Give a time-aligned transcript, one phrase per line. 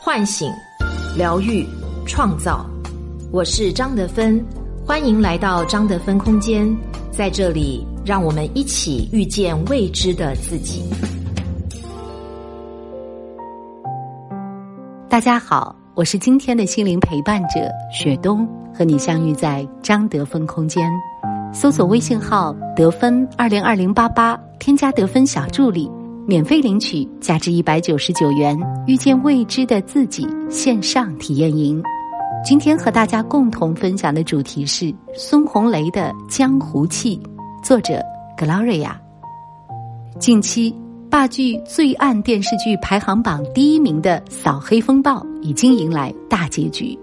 [0.00, 0.50] 唤醒、
[1.16, 1.66] 疗愈、
[2.06, 2.64] 创造。
[3.32, 4.42] 我是张德芬，
[4.86, 6.74] 欢迎来到张德芬空间。
[7.10, 10.84] 在这里，让我们一起遇见未知的自己。
[15.08, 20.88] 大家好，我是今天的心灵陪伴者雪冬，和你相遇在张德芬空间。
[21.52, 25.90] 搜索微信号“得分二零二零八八”，添加得分小助理，
[26.28, 28.54] 免费领取价值一百九十九元
[28.86, 31.82] 《遇见未知的自己》线上体验营。
[32.44, 37.16] 今天和大家共同分享的主题是孙红雷的《江湖气》，
[37.64, 38.02] 作者
[38.36, 38.90] Gloria。
[40.20, 40.74] 近期，
[41.08, 46.94] 霸剧最暗电视剧排行榜第一名的《扫黑风暴》已经迎来大结局。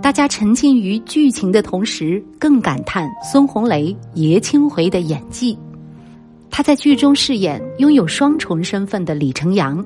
[0.00, 5.58] 大家沉浸于剧情的同时，更感叹孙红雷、爷青回的演技。
[6.54, 9.82] 他在剧中饰演拥有双重身份的李成阳，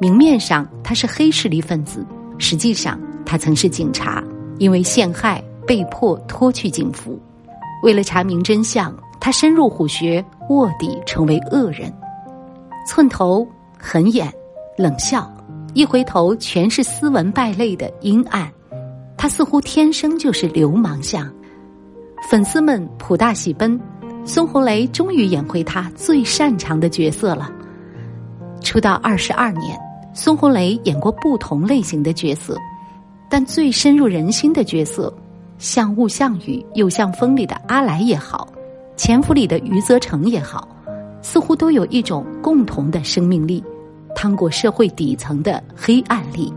[0.00, 2.04] 明面上他是黑势力分子，
[2.38, 4.22] 实际上他曾是警察，
[4.58, 7.16] 因为陷害被迫脱去警服。
[7.84, 11.90] 为了查明真相，他深入虎穴，卧底成为恶人。
[12.84, 13.46] 寸头、
[13.78, 14.28] 狠眼、
[14.76, 15.32] 冷笑，
[15.72, 18.50] 一回头全是斯文败类的阴暗。
[19.16, 21.32] 他似乎天生就是流氓相，
[22.28, 23.78] 粉丝们普大喜奔，
[24.28, 27.50] 孙红雷终于演回他最擅长的角色了。
[28.60, 29.74] 出道二十二年，
[30.12, 32.54] 孙红雷演过不同类型的角色，
[33.30, 35.10] 但最深入人心的角色，
[35.56, 38.46] 像雾像雨又像风里的阿来也好，
[38.98, 40.68] 潜伏里的余则成也好，
[41.22, 43.64] 似乎都有一种共同的生命力，
[44.14, 46.52] 趟过社会底层的黑暗力，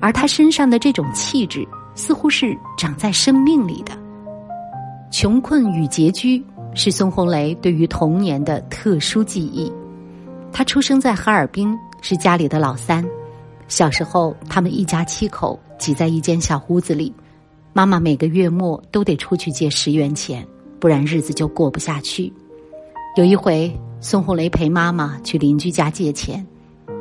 [0.00, 1.64] 而他身上的这种气质。
[1.94, 3.92] 似乎是长在生命里的。
[5.10, 6.44] 穷困与拮据
[6.76, 9.72] 是孙红雷对于童年的特殊记忆。
[10.52, 13.04] 他出生在哈尔滨，是家里的老三。
[13.66, 17.12] 小时候，他们一家七口挤在一间小屋子里，
[17.72, 20.46] 妈妈每个月末都得出去借十元钱，
[20.78, 22.32] 不然日子就过不下去。
[23.16, 26.46] 有一回，孙红雷陪妈妈去邻居家借钱，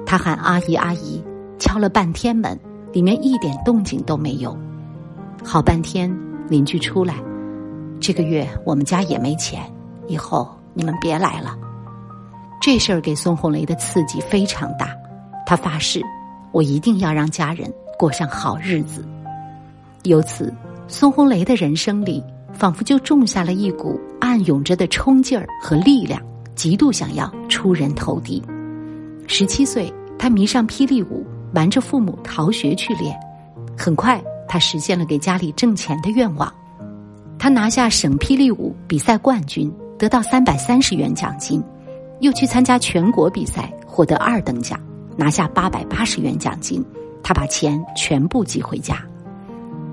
[0.06, 1.22] 他喊阿姨阿姨，
[1.60, 2.58] 敲了半天门，
[2.94, 4.58] 里面一点动静都没有。
[5.44, 6.10] 好半天，
[6.50, 7.16] 邻居出来，
[8.00, 9.62] 这个月我们家也没钱，
[10.08, 11.58] 以后你们别来了。
[12.62, 14.90] 这事儿给孙红雷的刺激非常大，
[15.46, 16.02] 他发誓，
[16.52, 19.06] 我一定要让家人过上好日子。
[20.04, 20.54] 由此，
[20.88, 22.24] 孙红雷的人生里
[22.54, 26.22] 仿佛就种下了一股暗涌着的冲劲儿和力量，
[26.56, 28.42] 极度想要出人头地。
[29.28, 33.18] 十七岁，他迷上霹雳舞，瞒着父母逃学去练，
[33.78, 34.22] 很快。
[34.48, 36.54] 他实现了给家里挣钱的愿望，
[37.46, 41.64] 他拿下省霹雳舞比赛冠军，得到三百三十元奖金，
[42.20, 44.80] 又去参加全国比赛，获得二等奖，
[45.16, 46.84] 拿下八百八十元奖金。
[47.22, 48.98] 他把钱全部寄回家。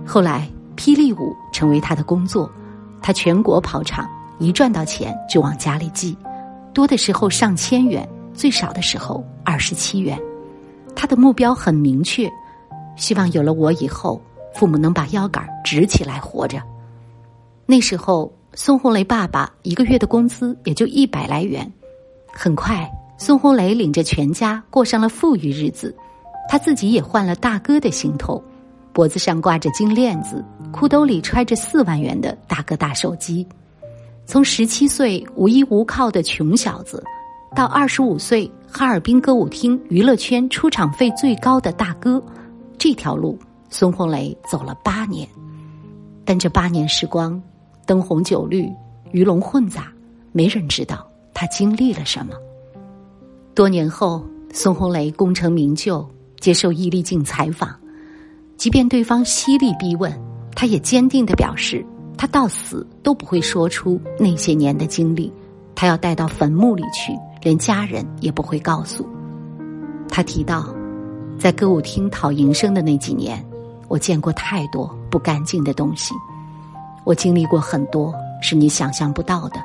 [0.07, 0.49] 后来，
[0.79, 2.51] 霹雳舞成为他的工作，
[3.03, 4.09] 他全国跑场，
[4.39, 6.17] 一赚到钱就往家里寄，
[6.73, 10.19] 多的时候上千元，最少的时候二十七元。
[10.97, 12.27] 他的目标很明确，
[12.97, 14.19] 希望有了我以后。
[14.55, 16.59] 父母能把腰杆直起来活着。
[17.73, 21.73] 那时候，孙红雷爸爸一个月的工资也就一百来元。
[22.31, 25.97] 很快，孙红雷领着全家过上了富裕日子，
[26.51, 28.45] 他自己也换了大哥的行头，
[28.93, 33.47] 脖子上挂着金链子，裤兜里揣着四万元的大哥大手机。
[34.27, 37.03] 从十七岁无依无靠的穷小子，
[37.57, 42.23] 到二十五岁哈尔滨歌舞厅娱乐圈出场费最高的大哥，
[42.77, 43.39] 这条路。
[43.71, 45.27] 孙红雷走了八年，
[46.27, 47.43] 但这八年时光，
[47.87, 48.71] 灯红酒绿，
[49.11, 49.93] 鱼龙混杂，
[50.33, 52.35] 没人知道他经历了什么。
[53.55, 56.09] 多年后，孙红雷功成名就，
[56.41, 57.75] 接受易立竞采访，
[58.57, 60.13] 即便对方犀利逼问，
[60.55, 61.85] 他也坚定的表示，
[62.17, 65.33] 他到死都不会说出那些年的经历，
[65.75, 67.13] 他要带到坟墓里去，
[67.43, 69.07] 连家人也不会告诉。
[70.09, 70.75] 他提到，
[71.39, 73.45] 在歌舞厅讨营生的那几年。
[73.89, 76.15] 我见过太多不干净的东西，
[77.05, 79.61] 我经历过很多是你想象不到的，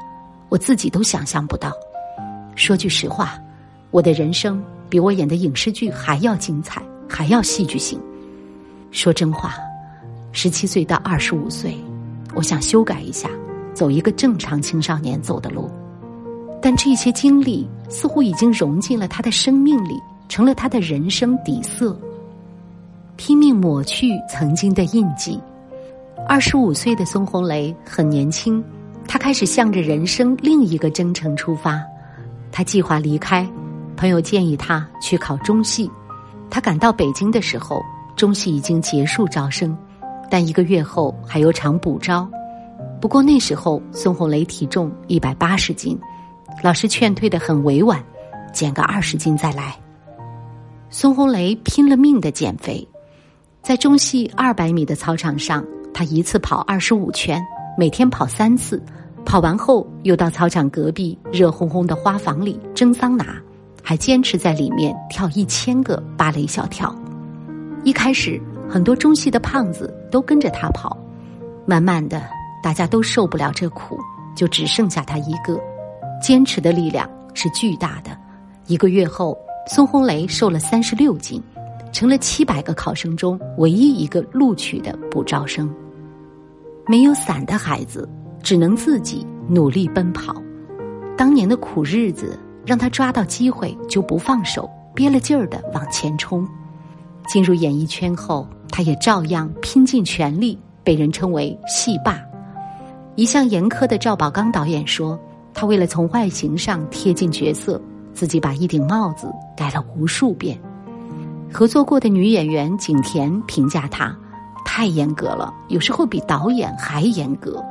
[0.50, 1.72] 我自己都想象不到。
[2.56, 3.40] 说句实话，
[3.92, 8.02] 我的人生比我演的影视剧还要精彩，还要戏剧性。
[8.92, 9.54] 说真话，
[10.32, 11.78] 十七岁到二十五岁，
[12.34, 13.30] 我想修改一下，
[13.74, 15.70] 走一个正常青少年走的路。
[16.60, 21.96] 但这些经历似乎已经融进了他的生命里，成了他的人生底色。
[23.16, 25.40] 拼命抹去曾经的印记。
[26.30, 28.62] 二十五岁的孙红雷很年轻，
[29.08, 31.82] 他开始向着人生另一个征程出发。
[32.52, 33.50] 他计划离开，
[33.96, 35.90] 朋友建议他去考中戏。
[36.50, 37.82] 他赶到北京的时候，
[38.18, 39.76] 中戏已经结束招生，
[40.30, 42.30] 但一个月后还有场补招。
[43.00, 45.98] 不过那时候孙红雷体重一百八十斤，
[46.62, 48.04] 老师劝退的很委婉，
[48.54, 49.74] 减个二十斤再来。
[50.90, 52.86] 孙红雷拼了命的减肥，
[53.62, 55.66] 在中戏二百米的操场上，
[55.98, 57.44] 他一次跑二十五圈，
[57.76, 58.80] 每天跑三次。
[59.26, 63.42] 跑完后又到操场隔壁热烘烘的花房里蒸桑拿，
[63.82, 66.96] 还坚持在里面跳一千个芭蕾小跳。
[67.84, 68.40] 一开始
[68.70, 70.96] 很多中戏的胖子都跟着他跑，
[71.66, 72.22] 慢慢的
[72.62, 73.98] 大家都受不了这苦，
[74.36, 75.60] 就只剩下他一个。
[76.22, 78.16] 坚持的力量是巨大的。
[78.68, 79.36] 一个月后，
[79.66, 81.42] 孙红雷瘦了三十六斤，
[81.92, 85.68] 成了七百个考生中唯一一个录取的补招生。
[86.88, 88.08] 没有伞的孩子。
[88.44, 90.34] 只能自己努力奔跑。
[91.18, 96.48] 当年的苦日子让他抓到机会就不放手，憋了劲儿的往前冲。
[97.28, 102.22] 进入演艺圈后，他也照样拼尽全力，被人称为“戏霸”。
[103.16, 105.20] 一向严苛的赵宝刚导演说
[105.54, 107.82] ：“他为了从外形上贴近角色，
[108.14, 110.58] 自己把一顶帽子改了无数遍。”
[111.52, 114.18] 合作过的女演员景甜评价他
[114.78, 117.66] ：“太严格了，有时候比导演还严格。”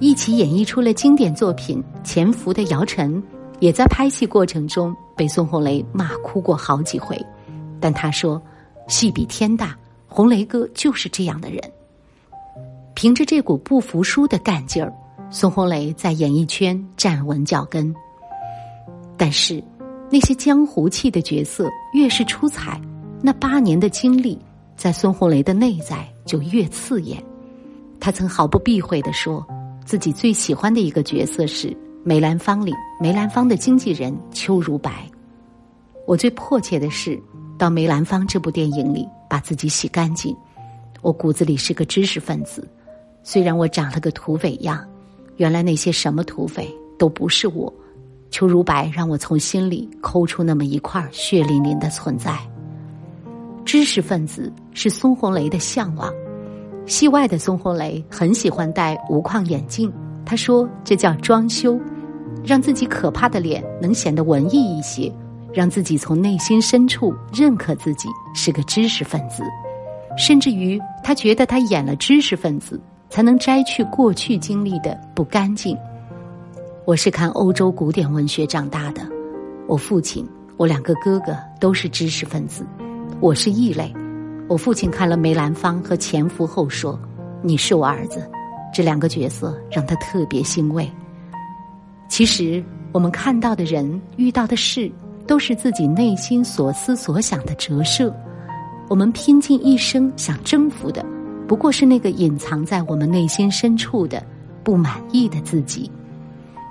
[0.00, 3.22] 一起演绎出了经典作品《潜伏》的姚晨，
[3.60, 7.14] 也在拍戏过程中被孙红雷骂哭过好几回，
[7.78, 8.40] 但他说
[8.88, 9.76] ：“戏比天大，
[10.08, 11.60] 红雷哥就是这样的人。”
[12.96, 14.90] 凭着这股不服输的干劲儿，
[15.28, 17.94] 孙红雷在演艺圈站稳脚跟。
[19.18, 19.62] 但是，
[20.10, 22.80] 那些江湖气的角色越是出彩，
[23.20, 24.38] 那八年的经历
[24.82, 27.22] 在孙红雷的内在就越刺眼。
[28.00, 29.46] 他曾毫不避讳的说。
[29.84, 35.08] 自己最喜欢的一个角色是梅兰芳里梅兰芳的经纪人邱如白。
[36.04, 37.20] 我最迫切的是
[37.56, 40.36] 到梅兰芳这部电影里把自己洗干净。
[41.00, 42.68] 我骨子里是个知识分子，
[43.22, 44.84] 虽然我长了个土匪样，
[45.36, 46.68] 原来那些什么土匪
[46.98, 47.72] 都不是我。
[48.30, 52.36] 邱如白让我从心里抠出那么一块血淋淋的存在。
[53.64, 56.12] 知识分子是孙红雷的向往。
[56.86, 59.92] 戏外的孙红雷很喜欢戴无框眼镜，
[60.24, 61.78] 他说这叫装修，
[62.44, 65.12] 让自己可怕的脸能显得文艺一些，
[65.52, 69.44] 让自己从内心深处认可自己是个知识分子，
[70.18, 75.78] 甚至于他觉得他演了知识分子才能摘去过去经历的不干净。
[76.84, 79.02] 我是看欧洲古典文学长大的，
[79.68, 82.66] 我父亲、我两个哥哥都是知识分子，
[83.22, 83.94] 我是异类。
[84.48, 86.98] 我父亲看了梅兰芳和潜伏后说
[87.40, 88.28] ：“你是我儿子。”
[88.74, 90.90] 这两个角色让他特别欣慰。
[92.08, 92.60] 其实
[92.90, 94.90] 我们看到的人、遇到的事，
[95.24, 98.12] 都是自己内心所思所想的折射。
[98.88, 101.06] 我们拼尽一生想征服的，
[101.46, 104.20] 不过是那个隐藏在我们内心深处的
[104.64, 105.88] 不满意的自己。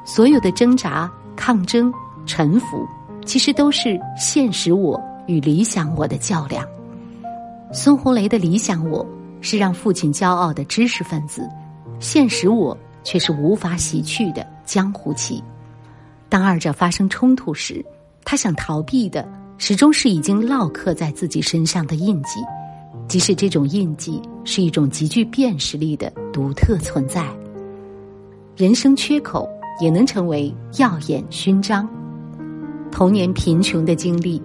[0.03, 1.93] 所有的挣扎、抗争、
[2.25, 2.85] 臣服，
[3.25, 5.01] 其实都是现实我
[5.31, 6.67] 与理想我的较量。
[7.71, 9.05] 孙红雷的理想我
[9.39, 11.49] 是让父亲骄傲的知识分子，
[11.99, 15.41] 现实我却是无法洗去的江湖气。
[16.27, 17.83] 当二者发生冲突时，
[18.25, 22.39] 他想逃避的始终是已经烙刻在自己身上的印记，
[23.07, 27.25] 即使这种印记是一种极具辨识力的独特存在。
[28.57, 31.87] 人生缺口也能成为耀眼勋章。
[32.91, 34.41] 童年贫穷的经历，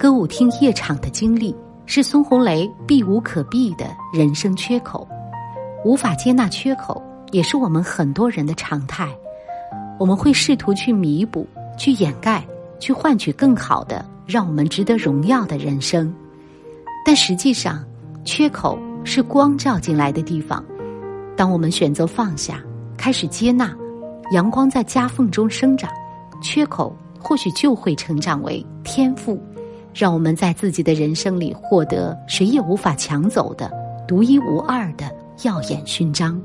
[0.00, 1.54] 歌舞厅夜场的经历。
[1.84, 5.06] 是孙红雷避无可避的人生缺口，
[5.84, 7.02] 无法接纳缺口，
[7.32, 9.08] 也是我们很多人的常态。
[9.98, 12.42] 我们会试图去弥补、去掩盖、
[12.78, 16.10] 去换取更好的、让我们值得荣耀的人生。
[17.04, 17.84] 但实际上，
[18.24, 20.64] 缺口是光照进来的地方。
[21.36, 22.62] 当我们选择放下，
[22.96, 23.76] 开始接纳，
[24.32, 25.90] 阳光在夹缝中生长，
[26.40, 29.38] 缺口或许就会成长为天赋。
[29.92, 33.70] 让我们在自己的人生里获得谁也无法抢走的
[34.06, 35.10] 独一无二的
[35.44, 36.40] 耀眼勋章。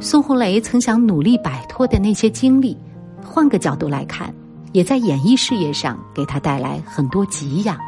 [0.00, 2.76] 孙红雷曾想努力摆脱的那些经历，
[3.24, 4.34] 换个角度来看，
[4.72, 7.78] 也在演艺事业上给他带来很多给养。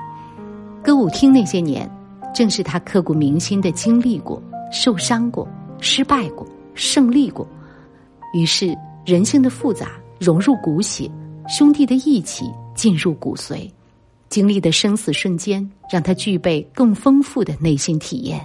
[0.83, 1.91] 歌舞厅那些年，
[2.33, 5.47] 正是他刻骨铭心的经历过、受伤过、
[5.81, 7.47] 失败过、胜利过。
[8.33, 11.11] 于是，人性的复杂融入骨血，
[11.49, 12.45] 兄弟的义气
[12.75, 13.69] 进入骨髓。
[14.29, 18.41] 经历的生死瞬间，让他具备更丰富的内心体验。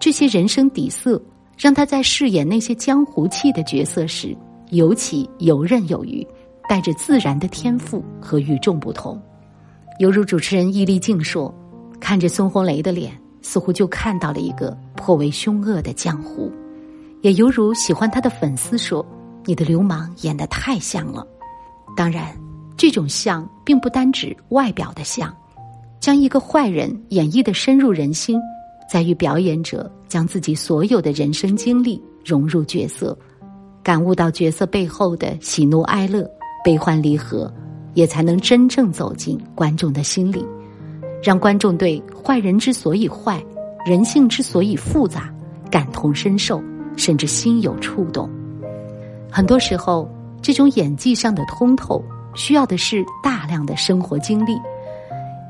[0.00, 1.20] 这些人生底色，
[1.58, 4.36] 让他在饰演那些江湖气的角色时，
[4.70, 6.26] 尤其游刃有余，
[6.68, 9.20] 带着自然的天赋和与众不同。
[9.98, 11.54] 犹如主持人易立竞说
[12.00, 13.12] ：“看着孙红雷的脸，
[13.42, 16.50] 似乎就看到了一个颇为凶恶的江湖，
[17.20, 19.04] 也犹如喜欢他的粉丝说
[19.44, 21.26] ：“你的流氓演得太像了。”
[21.94, 22.34] 当然，
[22.80, 25.30] 这种像并不单指外表的像，
[26.00, 28.40] 将一个坏人演绎的深入人心，
[28.90, 33.14] 在于表演者将自己所有的人生经历融入角色，
[33.82, 36.26] 感悟到角色背后的喜怒哀乐、
[36.64, 37.52] 悲欢离合，
[37.92, 40.42] 也才能真正走进观众的心里。
[41.22, 43.44] 让观众对坏人之所以坏，
[43.84, 45.30] 人性之所以复杂，
[45.70, 46.64] 感同身受，
[46.96, 48.26] 甚至心有触动。
[49.30, 50.10] 很多时候，
[50.40, 52.02] 这种演技上的通透，
[52.34, 54.58] 需要的是大量的生活经历。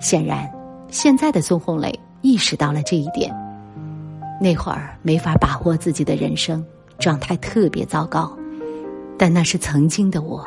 [0.01, 0.51] 显然，
[0.89, 3.35] 现在的孙红雷意识到了这一点。
[4.41, 6.65] 那会儿没法把握自己的人生，
[6.99, 8.31] 状态特别糟糕。
[9.19, 10.45] 但那是曾经的我，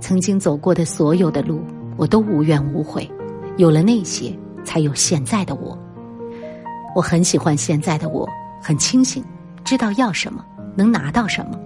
[0.00, 1.60] 曾经走过的所有的路，
[1.96, 3.10] 我都无怨无悔。
[3.56, 4.32] 有了那些。
[4.64, 5.76] 才有现在的我。
[6.94, 8.28] 我很喜欢现在的我，
[8.62, 9.24] 很清醒，
[9.64, 10.44] 知道要什么，
[10.76, 11.58] 能拿到什么。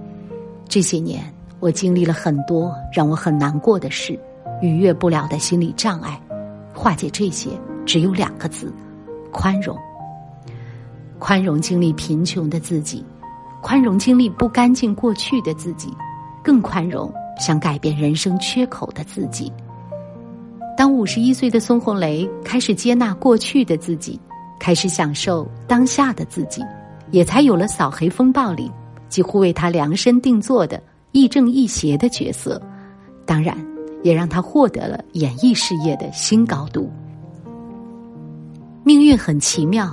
[0.66, 1.22] 这些年，
[1.60, 4.18] 我经历了很多让我很难过的事，
[4.60, 6.20] 逾越不了的心理障碍。
[6.74, 7.50] 化解这些，
[7.86, 8.72] 只有两个字：
[9.32, 9.76] 宽容。
[11.18, 13.02] 宽容经历贫穷的自己，
[13.62, 15.88] 宽容经历不干净过去的自己，
[16.44, 19.50] 更宽容想改变人生缺口的自己。
[20.76, 24.20] 当五十一岁的孙红雷开始接纳过去的自己，
[24.60, 26.62] 开始享受当下的自己，
[27.10, 28.70] 也才有了《扫黑风暴》里
[29.08, 30.80] 几乎为他量身定做的
[31.12, 32.60] 亦正亦邪的角色。
[33.24, 33.56] 当然，
[34.02, 36.90] 也让他获得了演艺事业的新高度。
[38.84, 39.92] 命运很奇妙，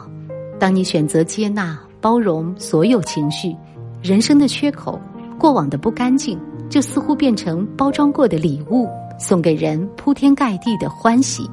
[0.60, 3.56] 当你选择接纳、包容所有情绪，
[4.02, 5.00] 人生的缺口、
[5.40, 6.40] 过往的不干净，
[6.70, 8.88] 就似乎变成包装过的礼物。
[9.20, 11.50] 送给人铺天盖地的欢喜。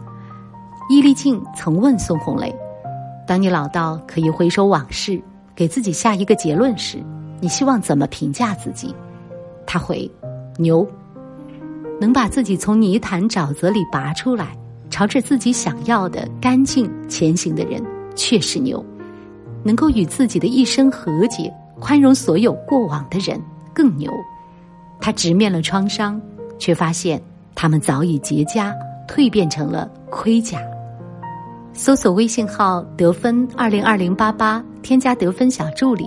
[0.88, 2.52] 伊丽静曾问孙红雷
[3.29, 5.23] ：“当你老到可以回首往事，
[5.55, 7.05] 给自己下一个结论时，
[7.38, 8.93] 你希望怎么评价自己？”
[9.73, 10.11] 他回
[10.59, 10.85] ：“牛。
[12.00, 14.49] 能把自己从泥潭沼泽里拔出来，
[14.91, 17.81] 朝着自己想要的干净前行的人，
[18.17, 18.85] 确实牛。
[19.62, 23.41] 能够与自己的一生和解，宽容所有过往的人，
[23.73, 24.11] 更牛。
[25.00, 26.21] 他直面了创伤，
[26.59, 27.23] 却发现。”
[27.55, 28.75] 他们早已结痂，
[29.07, 30.59] 蜕变成了盔甲。
[31.73, 36.07] 搜索微信号“得分二零二零八八”，添加得分小助理，